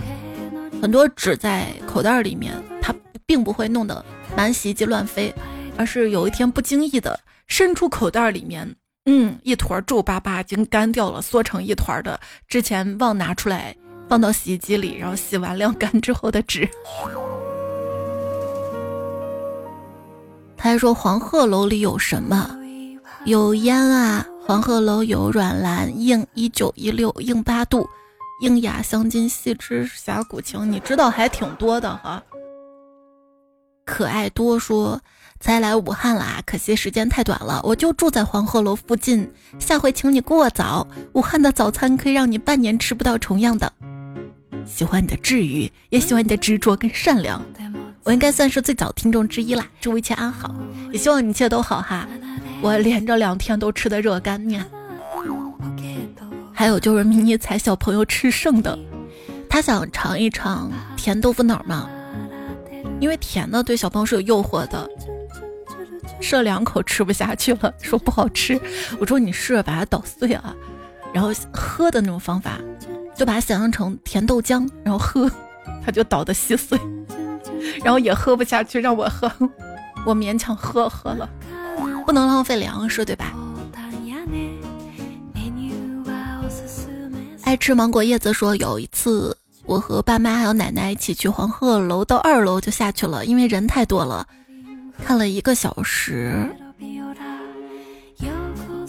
[0.82, 2.92] 很多纸在口袋里面，它
[3.28, 4.04] 并不会弄得。
[4.36, 5.32] 满洗衣机乱飞，
[5.78, 13.76] 而是有一天不经意的伸出口袋里面，嗯，一坨皱巴巴、已经干掉了、缩成一团的，之前忘拿出来
[14.08, 16.68] 放到洗衣机里，然后洗完晾干之后的纸。
[20.56, 22.58] 他还说黄鹤楼里有什么？
[23.26, 24.26] 有烟啊！
[24.46, 27.88] 黄鹤楼有软蓝、硬一九一六、硬八度、
[28.42, 32.24] 硬雅香金、细枝侠骨情，你知道还挺多的哈。
[33.86, 35.00] 可爱多说，
[35.40, 37.62] 才来武汉啦，可惜时间太短了。
[37.64, 40.88] 我就住在黄鹤楼附近，下回请你过早。
[41.14, 43.72] 武汉的早餐可以让你半年吃不到重样的。
[44.68, 47.42] 喜欢你的治愈，也喜欢你的执着跟善良。
[48.04, 49.66] 我应该算是最早听众之一啦。
[49.82, 50.54] 祝一切安好，
[50.92, 52.08] 也希望你一切都好哈。
[52.62, 54.66] 我连着两天都吃的热干面，
[56.54, 58.78] 还有就是迷你彩小朋友吃剩的，
[59.50, 61.90] 他想尝一尝甜豆腐脑吗？
[63.00, 64.90] 因为甜的对小朋友是有诱惑的，
[66.20, 68.60] 吃了两口吃不下去了，说不好吃。
[69.00, 70.56] 我说你试着把它捣碎啊，
[71.14, 72.58] 然后喝的那种方法，
[73.18, 75.30] 就把它想象成甜豆浆，然后喝，
[75.84, 76.80] 它就倒的稀碎，
[77.84, 79.32] 然后也喝不下去，让我喝，
[80.06, 81.28] 我勉强喝喝了，
[82.06, 83.34] 不能浪费粮食，对吧？
[87.44, 89.36] 爱吃芒果叶子说有一次。
[89.66, 94.26] 我和爸妈还有奶奶一起去黄鹤楼，到二楼就下去了，因为人太多了，
[95.04, 96.48] 看了一个小时。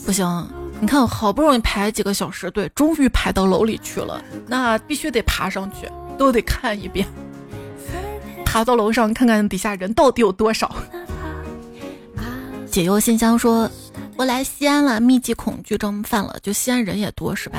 [0.06, 0.48] 不行，
[0.80, 7.06] 你看好不容易排几个小时队，终于排到楼里去了，那必须得爬上去，都得看一遍。
[8.44, 10.74] 爬到楼上看看底下人到底有多少。
[12.70, 13.68] 解忧信箱说
[14.16, 17.58] ：“我来西安了，密集恐惧症犯了，就西安人也多是吧？”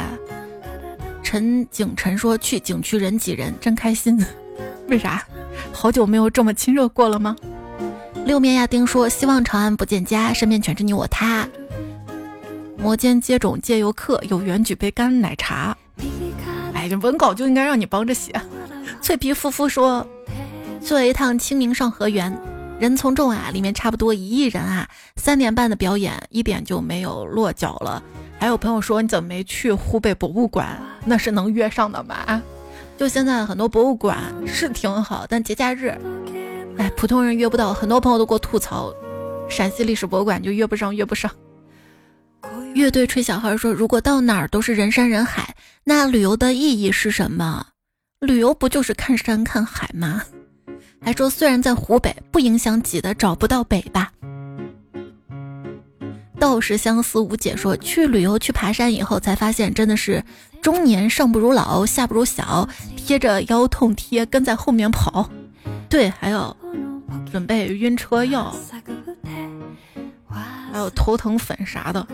[1.22, 4.18] 陈景晨说：“去景区人挤人，真开心。
[4.88, 5.24] 为啥？
[5.74, 7.36] 好久没有这么亲热过了吗？”
[8.26, 11.48] 六面亚丁说：“希望长安不见家，身边全是你我他。”
[12.82, 15.76] 摩肩接踵皆游客，有缘举杯干奶茶。
[16.74, 18.34] 哎，这文稿就应该让你帮着写。
[19.02, 20.08] 脆皮夫妇说
[20.82, 22.36] ：“去了一趟清明上河园，
[22.80, 24.88] 人从众啊，里面差不多一亿人啊，
[25.18, 28.02] 三点半的表演，一点就没有落脚了。”
[28.40, 30.80] 还有朋友说你怎么没去湖北博物馆？
[31.04, 32.42] 那是能约上的吗？
[32.98, 35.98] 就现在很多博物馆是挺好，但节假日，
[36.78, 37.74] 哎，普通人约不到。
[37.74, 38.94] 很多朋友都给我吐槽，
[39.50, 41.30] 陕西历史博物馆就约不上，约不上。
[42.74, 47.68] 乐队吹小号说，如果到哪儿都是人山人海，那旅游的意义是什么？
[48.20, 50.22] 旅游不就是看山看海吗？
[51.02, 54.12] 还说虽然在湖北，不影响挤的找不到北吧。
[56.40, 60.24] 道士相思无解说，去旅游去爬山以后，才发现真的是
[60.62, 65.30] 中年上不如老，下不如小，贴着腰痛贴跟在后面跑。
[65.90, 66.56] 对，还要
[67.32, 68.56] 准备晕车药，
[70.72, 72.06] 还有头疼粉啥的。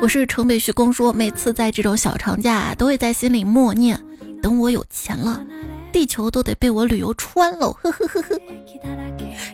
[0.00, 4.00] 我是城北徐公说，每次在这种小长假，都会在心里默念：
[4.42, 5.44] 等我有钱了，
[5.92, 7.72] 地球都得被我旅游穿喽！
[7.82, 8.40] 呵呵呵呵。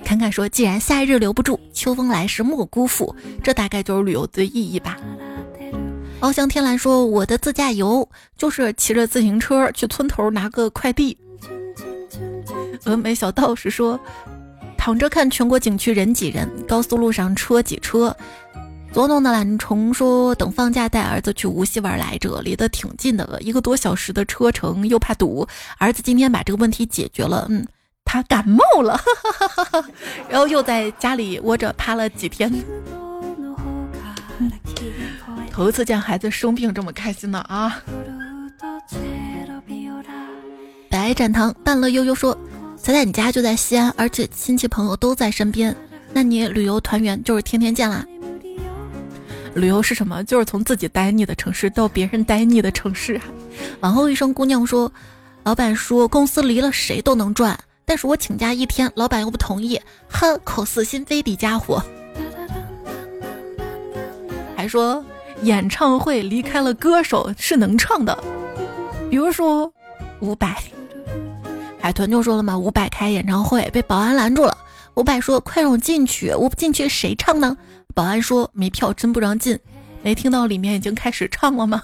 [0.05, 4.97] 侃侃说：“既然夏日留不住，秋风来时莫辜负。”这大概就是旅游的意义吧。
[6.21, 8.09] 翱翔天蓝说：“我的自驾游
[8.39, 11.19] 就是骑着自行车去村头拿个快递。”
[12.85, 13.99] 峨眉小道士说
[14.87, 18.17] ：“躺着看全国景区人挤人，高速路上车挤车。”
[18.95, 25.45] 左弄的懒虫说：“等放假带儿子去无锡玩来着，离得挺近的，一个多小时的车程，又怕堵。
[25.79, 27.67] 儿子今天把这个问题解决了，嗯。”
[28.07, 29.89] 他感冒了，哈哈哈哈
[30.29, 32.49] 然后又在家里窝着趴了几天。
[35.51, 37.83] 头一次见孩子生病这么开心的啊！
[40.89, 42.39] 白展堂淡乐悠悠说，
[42.87, 45.75] 彩彩，你家就在西安，而且亲戚朋友都在身边，
[46.13, 48.07] 那你旅游团圆就是天天见啦。
[49.57, 50.23] 旅游是什么？
[50.23, 53.21] 就是从自己待腻的城市到别人待腻的城市。
[53.81, 54.93] 往后一生姑娘说，
[55.43, 61.83] 老板说公司离了谁都能赚，但是我请假一天，老板又不同意，哼，口是心非的家伙。
[64.55, 65.05] 还说
[65.43, 68.17] 演唱会离开了歌手是能唱的，
[69.11, 69.73] 比如说
[70.21, 70.55] 伍佰。
[71.87, 74.59] 海豚就说了嘛，伍佰开演唱会被保安拦住了，
[74.95, 77.57] 伍佰说快让我进去，我不进去谁唱呢？
[77.95, 79.57] 保安说没票真不让进，
[80.03, 81.81] 没听到里面已经开始唱了吗？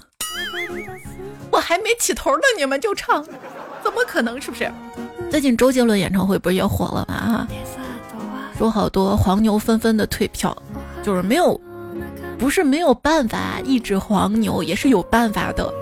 [1.49, 3.23] 我还没起头呢，你们就唱，
[3.81, 4.41] 怎么可能？
[4.41, 4.69] 是不是？
[5.31, 7.15] 最近周杰伦演唱会不是也火了吗？
[7.15, 7.47] 啊，
[8.57, 10.53] 说好多黄牛纷纷的退票，
[11.01, 11.57] 就是没有，
[12.37, 15.73] 不是没有办法抑制黄牛，也是有办法的。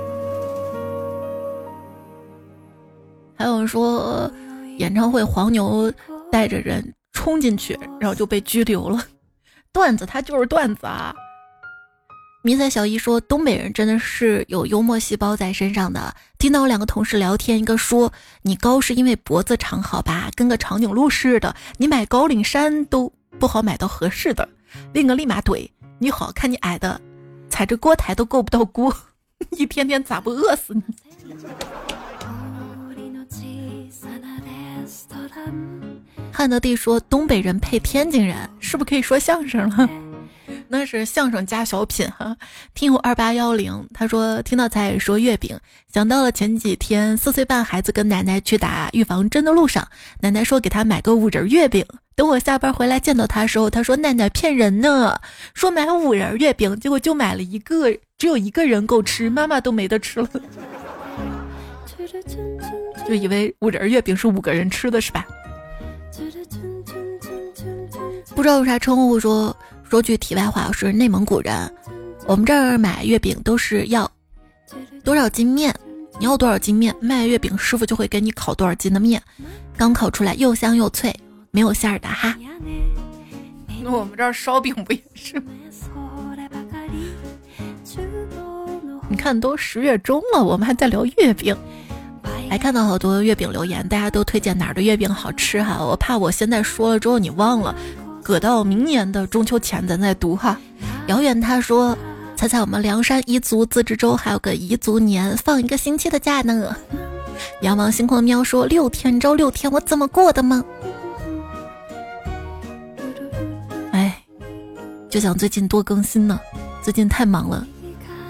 [3.42, 4.32] 还有人说，
[4.78, 5.92] 演唱会黄牛
[6.32, 9.04] 带着人冲进去，然后就被拘留了。
[9.74, 11.12] 段子，它就是段子啊！
[12.44, 16.14] 迷彩小姨说，东北人真的是有幽默细胞在身上的。
[16.38, 18.14] 听到我两个同事聊天，一个说
[18.44, 24.48] 你高是因为脖子长，好吧，跟个长颈鹿似的，你买高领衫都不好买到合适的。
[24.94, 25.68] 另一个立马怼
[25.98, 27.02] 你好看，你矮的，
[27.50, 28.96] 踩着锅台都够不到锅，
[29.58, 30.84] 一天天咋不饿死你？
[36.32, 39.88] 汉德帝说：“东北人配天津人，是不是可以说相声了？
[40.68, 42.36] 那是相声加小品哈。”
[42.74, 45.58] 听友二八幺零他说：“听到彩说月饼，
[45.94, 49.88] 想到了前几天四岁半孩子跟奶奶去打预防针的路上，
[50.22, 51.86] 奶奶说给他买个五仁月饼。
[52.16, 55.20] 等我下班回来见到他的时候，他说奶奶骗人呢，
[55.54, 60.30] 说买五仁月饼，结果就买了一个，只有一个人够吃，妈妈都没得吃了，
[63.12, 65.28] 就以为五仁月饼是五个人吃的是吧？”
[68.34, 69.20] 不知道有啥称呼？
[69.20, 69.54] 说
[69.84, 71.54] 说句题外话，我是内蒙古人，
[72.26, 74.10] 我们这儿买月饼都是要
[75.04, 75.76] 多少斤面，
[76.20, 79.22] 你要多少斤面，卖月饼师傅就会给你烤多少斤的面，
[79.76, 81.14] 刚烤出来又香又脆，
[81.52, 82.34] 没有馅儿的哈。
[83.84, 85.52] 那我们这儿烧饼不也是吗？
[89.10, 91.54] 你看都十月中了，我们还在聊月饼。
[92.50, 95.84] 还看到好多月饼留言，大家都推荐哪儿的月饼好吃哈。
[95.84, 97.76] 我怕我现在说了之后你忘了，
[98.22, 100.58] 搁到明年的中秋前咱再读哈。
[101.08, 101.98] 遥远他说，
[102.36, 106.76] 猜猜我们凉山彝族自治州还有个彝族年，放一个星期的假呢。
[107.62, 110.64] 羊王星空喵说，六天周六天我怎么过的吗？
[113.92, 114.22] 哎，
[115.10, 116.40] 就想最近多更新呢，
[116.84, 117.66] 最近太忙了。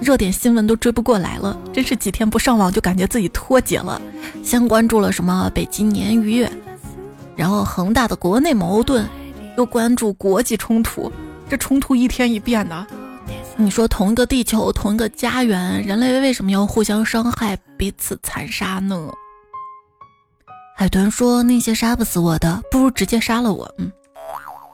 [0.01, 4.01] 热点新闻都追不过来了，真是几天不上网就感觉自己脱节了。
[4.43, 6.45] 先关注了什么北京年鱼，
[7.35, 9.07] 然后恒大的国内矛盾，
[9.57, 11.11] 又关注国际冲突，
[11.47, 12.87] 这冲突一天一变的。
[13.55, 19.07] 你说同一个地球，同一个家园，人类为什么要互相伤害、彼此残杀呢？
[20.75, 23.91] 海豚说：“那些杀不死我的，不如直接杀了我。”嗯，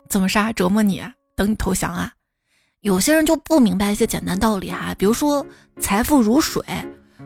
[0.07, 0.53] 怎么杀？
[0.53, 1.03] 折磨你？
[1.35, 2.13] 等你投降啊？
[2.81, 5.45] 有些人就不明白一些简单道理哈，比如说
[5.79, 6.63] 财富如水，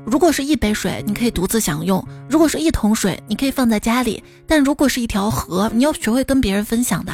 [0.05, 7.11] 如果是一杯水，你可以独自享用；如果是一桶水，你可以放在家里；但如果是一条河，你要学会跟别人分享的。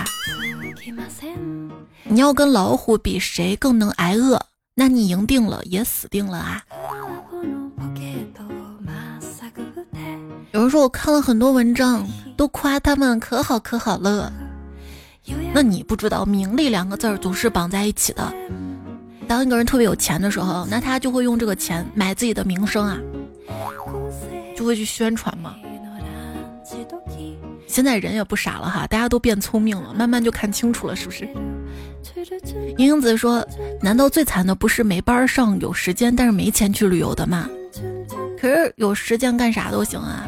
[2.03, 4.39] 你要跟老虎比谁更能挨饿，
[4.75, 6.63] 那你赢定了也死定了啊！
[10.51, 12.07] 有人说我看了很多文章，
[12.37, 14.31] 都夸他们可好可好了。
[15.53, 18.33] 那你不知道，名利两个字儿总是绑在一起的。
[19.27, 22.97] 当一个人特别有钱的时候，那他就会用这个钱买自己的名声啊，
[24.55, 25.55] 就会去宣传嘛。
[27.67, 31.27] 现在人也不傻了哈，大家都变聪明了，慢慢就看清楚了，是不是？
[32.77, 33.45] 英子说
[33.81, 37.49] ：“难道最惨的不是没班上、有时间但是没钱去旅游的吗？
[38.39, 40.27] 可是有时间干啥都行啊。”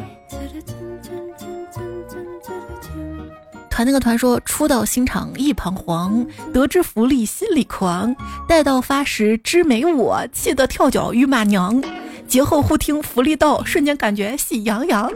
[3.80, 8.14] 团那个团说：“初到新场一彷徨，得知福利心里狂。
[8.46, 11.82] 待到发时知没我，气得跳脚与马娘。
[12.28, 15.10] 节后忽听福利到，瞬间感觉喜洋洋。”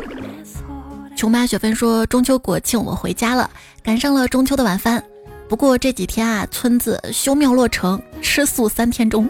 [1.14, 3.49] 琼妈雪芬说：“中秋国庆我回家了，
[3.84, 5.03] 赶上了中秋的晚饭。
[5.49, 9.30] 不过这几天啊，村子修庙落成，吃素三天中。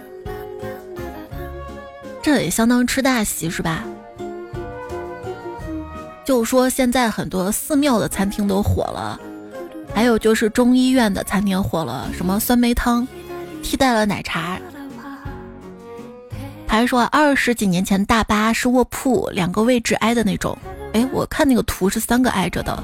[2.21, 3.84] 这也相当吃大席是吧？”
[6.26, 9.19] 就说现在很多寺庙的餐厅都火了，
[9.93, 13.07] 还有就是中医院的餐厅火了，什么酸梅汤
[13.61, 14.57] 替代了奶茶。
[16.65, 20.57] 还说二十几年前大巴是卧铺，两个位置挨的那种，
[20.93, 22.84] 哎，我看那个图是三个挨着的，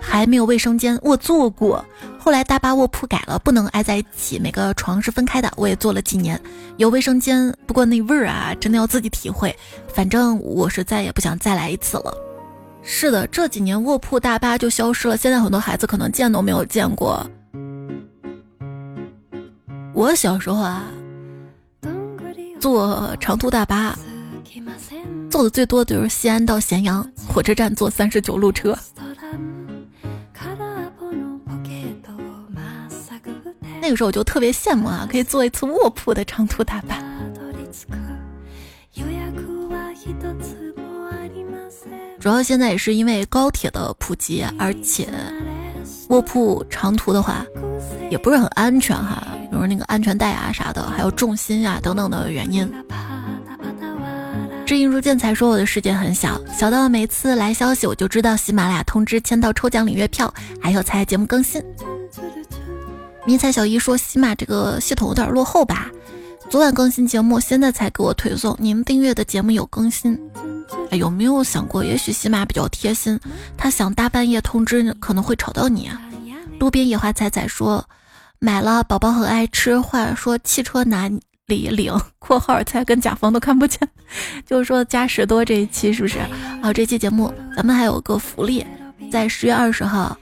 [0.00, 0.98] 还没有卫生间。
[1.02, 1.84] 我做过，
[2.18, 5.52] 后来大巴卧铺改了，不能挨在一起，每个床是分开的。
[5.56, 6.40] 我也做了几年，
[6.78, 9.54] 有卫生间，不过那味儿啊，真的要自己体会。
[9.92, 12.16] 反正我是再也不想再来一次了。
[12.82, 17.24] 是的，这几年卧铺大巴就消失了，现在很多孩子可能见都没有见过。
[19.94, 20.84] 我小时候啊，
[22.60, 23.98] 坐长途大巴。
[25.30, 28.76] 坐的最多的就是西安到咸阳火车站坐三十九路车，
[33.80, 36.98] 那个时候我就特别羡慕啊，可以坐一次卧铺的长途大巴。
[42.22, 45.08] 主要现在也是因为高铁的普及，而且
[46.08, 47.44] 卧铺长途的话
[48.12, 52.72] 也不是很安全哈，比如那个安全带啊啥的，还有重心啊等等的原因。
[54.64, 61.60] 知音如见才说我的世界很小，小到每次来消息我就知道喜马拉雅通知签到抽奖领月票，还有才节目更新。
[63.26, 65.90] 迷彩小姨说喜马这个系统有点落后吧，
[66.48, 70.16] 昨晚更新节目，现在才给我推送，您订阅的节目有更新。
[70.90, 73.18] 有没有想过，也许喜马比较贴心，
[73.56, 76.00] 他想大半夜通知可能会吵到你啊？
[76.60, 77.84] 路边野花采采说
[78.38, 81.08] 买了，宝宝很爱吃，话说汽车哪
[81.46, 83.80] 里领（括号才跟甲方都看不见），
[84.46, 86.18] 就是说加十多这一期是不是？
[86.62, 88.64] 好，这期节目咱们还有个福利，
[89.10, 90.16] 在十月二十号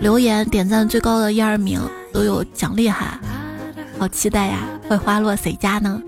[0.00, 1.80] 留言点赞最高的一二名
[2.12, 3.18] 都有奖励哈，
[3.98, 4.58] 好期待呀！
[4.88, 6.02] 会花落谁家呢？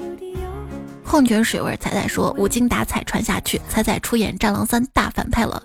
[1.09, 5.61] 矿泉水味彩彩说：“无精打采传下去，彩彩出演《战狼三》大反派了。”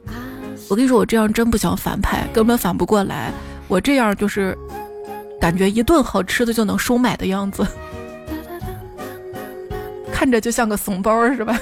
[0.70, 3.32] 我跟你说，我这样真不想反派，根本反不过来。
[3.68, 4.58] 我这样就是
[5.42, 7.68] 感觉一顿好吃的就能收买的样子。
[10.14, 11.60] 看着就像个怂包是吧？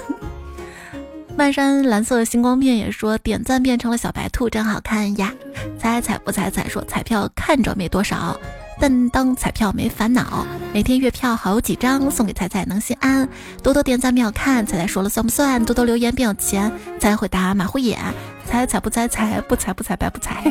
[1.35, 5.33] 漫山蓝色星光片也说点赞变成了小白兔，真好看呀！
[5.79, 8.39] 猜彩不猜彩说彩票看着没多少，
[8.81, 10.43] 但当彩票没烦恼。
[10.73, 13.29] 每天月票好几张，送给彩彩能心安。
[13.61, 15.63] 多多点赞秒看，彩彩说了算不算？
[15.63, 17.99] 多多留言变有钱，彩回答马虎眼。
[18.43, 20.43] 猜彩不猜彩不猜不猜白不猜。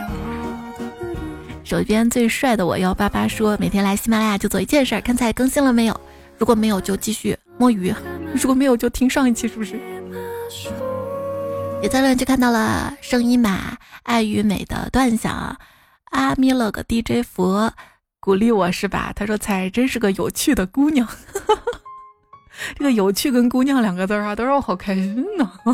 [1.65, 6.01] 手机边最帅的我幺八八说每天来喜马拉雅就做一件事，看彩更新了没有？
[6.39, 7.37] 如果没有就继续。
[7.59, 7.93] 摸鱼，
[8.33, 9.79] 如果没有就听上一期，是不是？
[11.83, 15.57] 也在乱就看到了声音马爱与美的断想，
[16.11, 17.73] 阿咪了个 DJ 佛
[18.21, 19.13] 鼓励我是吧？
[19.17, 21.09] 他说才真是个有趣的姑娘，
[22.77, 25.51] 这个有趣跟姑娘两个字啊，都让我好开心呢。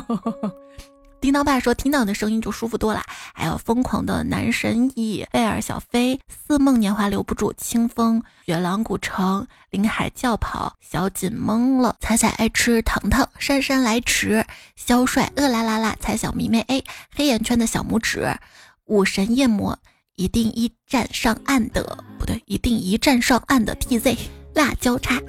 [1.18, 3.02] 叮当爸说：“听到你的声音就舒服多了。”
[3.34, 14.44] 还有疯狂的男神乙贝尔小飞似梦年华留不住清风雪狼古城林海叫跑小锦懵了彩彩爱吃糖糖姗姗来迟
[14.76, 16.84] 肖帅饿啦啦啦彩小迷妹 A
[17.16, 18.36] 黑眼圈的小拇指
[18.84, 19.76] 武神夜魔
[20.16, 24.16] 一定一战上岸的不对一定一战上岸的 TZ
[24.54, 25.20] 辣椒叉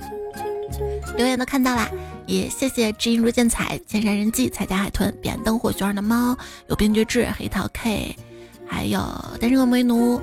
[1.18, 1.90] 留言都看到啦。
[2.26, 8.16] 也谢谢知音如见彩、千山人迹、彩家海豚、彼岸灯火、熊二的猫、有病绝志、黑桃 K，
[8.66, 9.00] 还有
[9.40, 10.22] 单身恶魔奴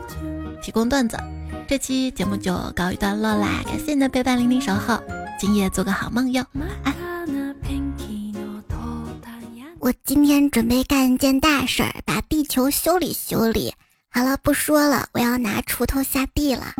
[0.62, 1.18] 提供段子。
[1.66, 4.98] 这期节目就告一段落啦，感谢你的陪伴、聆听、守候。
[5.38, 6.94] 今夜做个好梦哟，晚安。
[9.80, 13.74] 我今天准备干一件大事儿，把地球修理修理。
[14.16, 16.74] 好了，不说了，我要拿锄头下地了。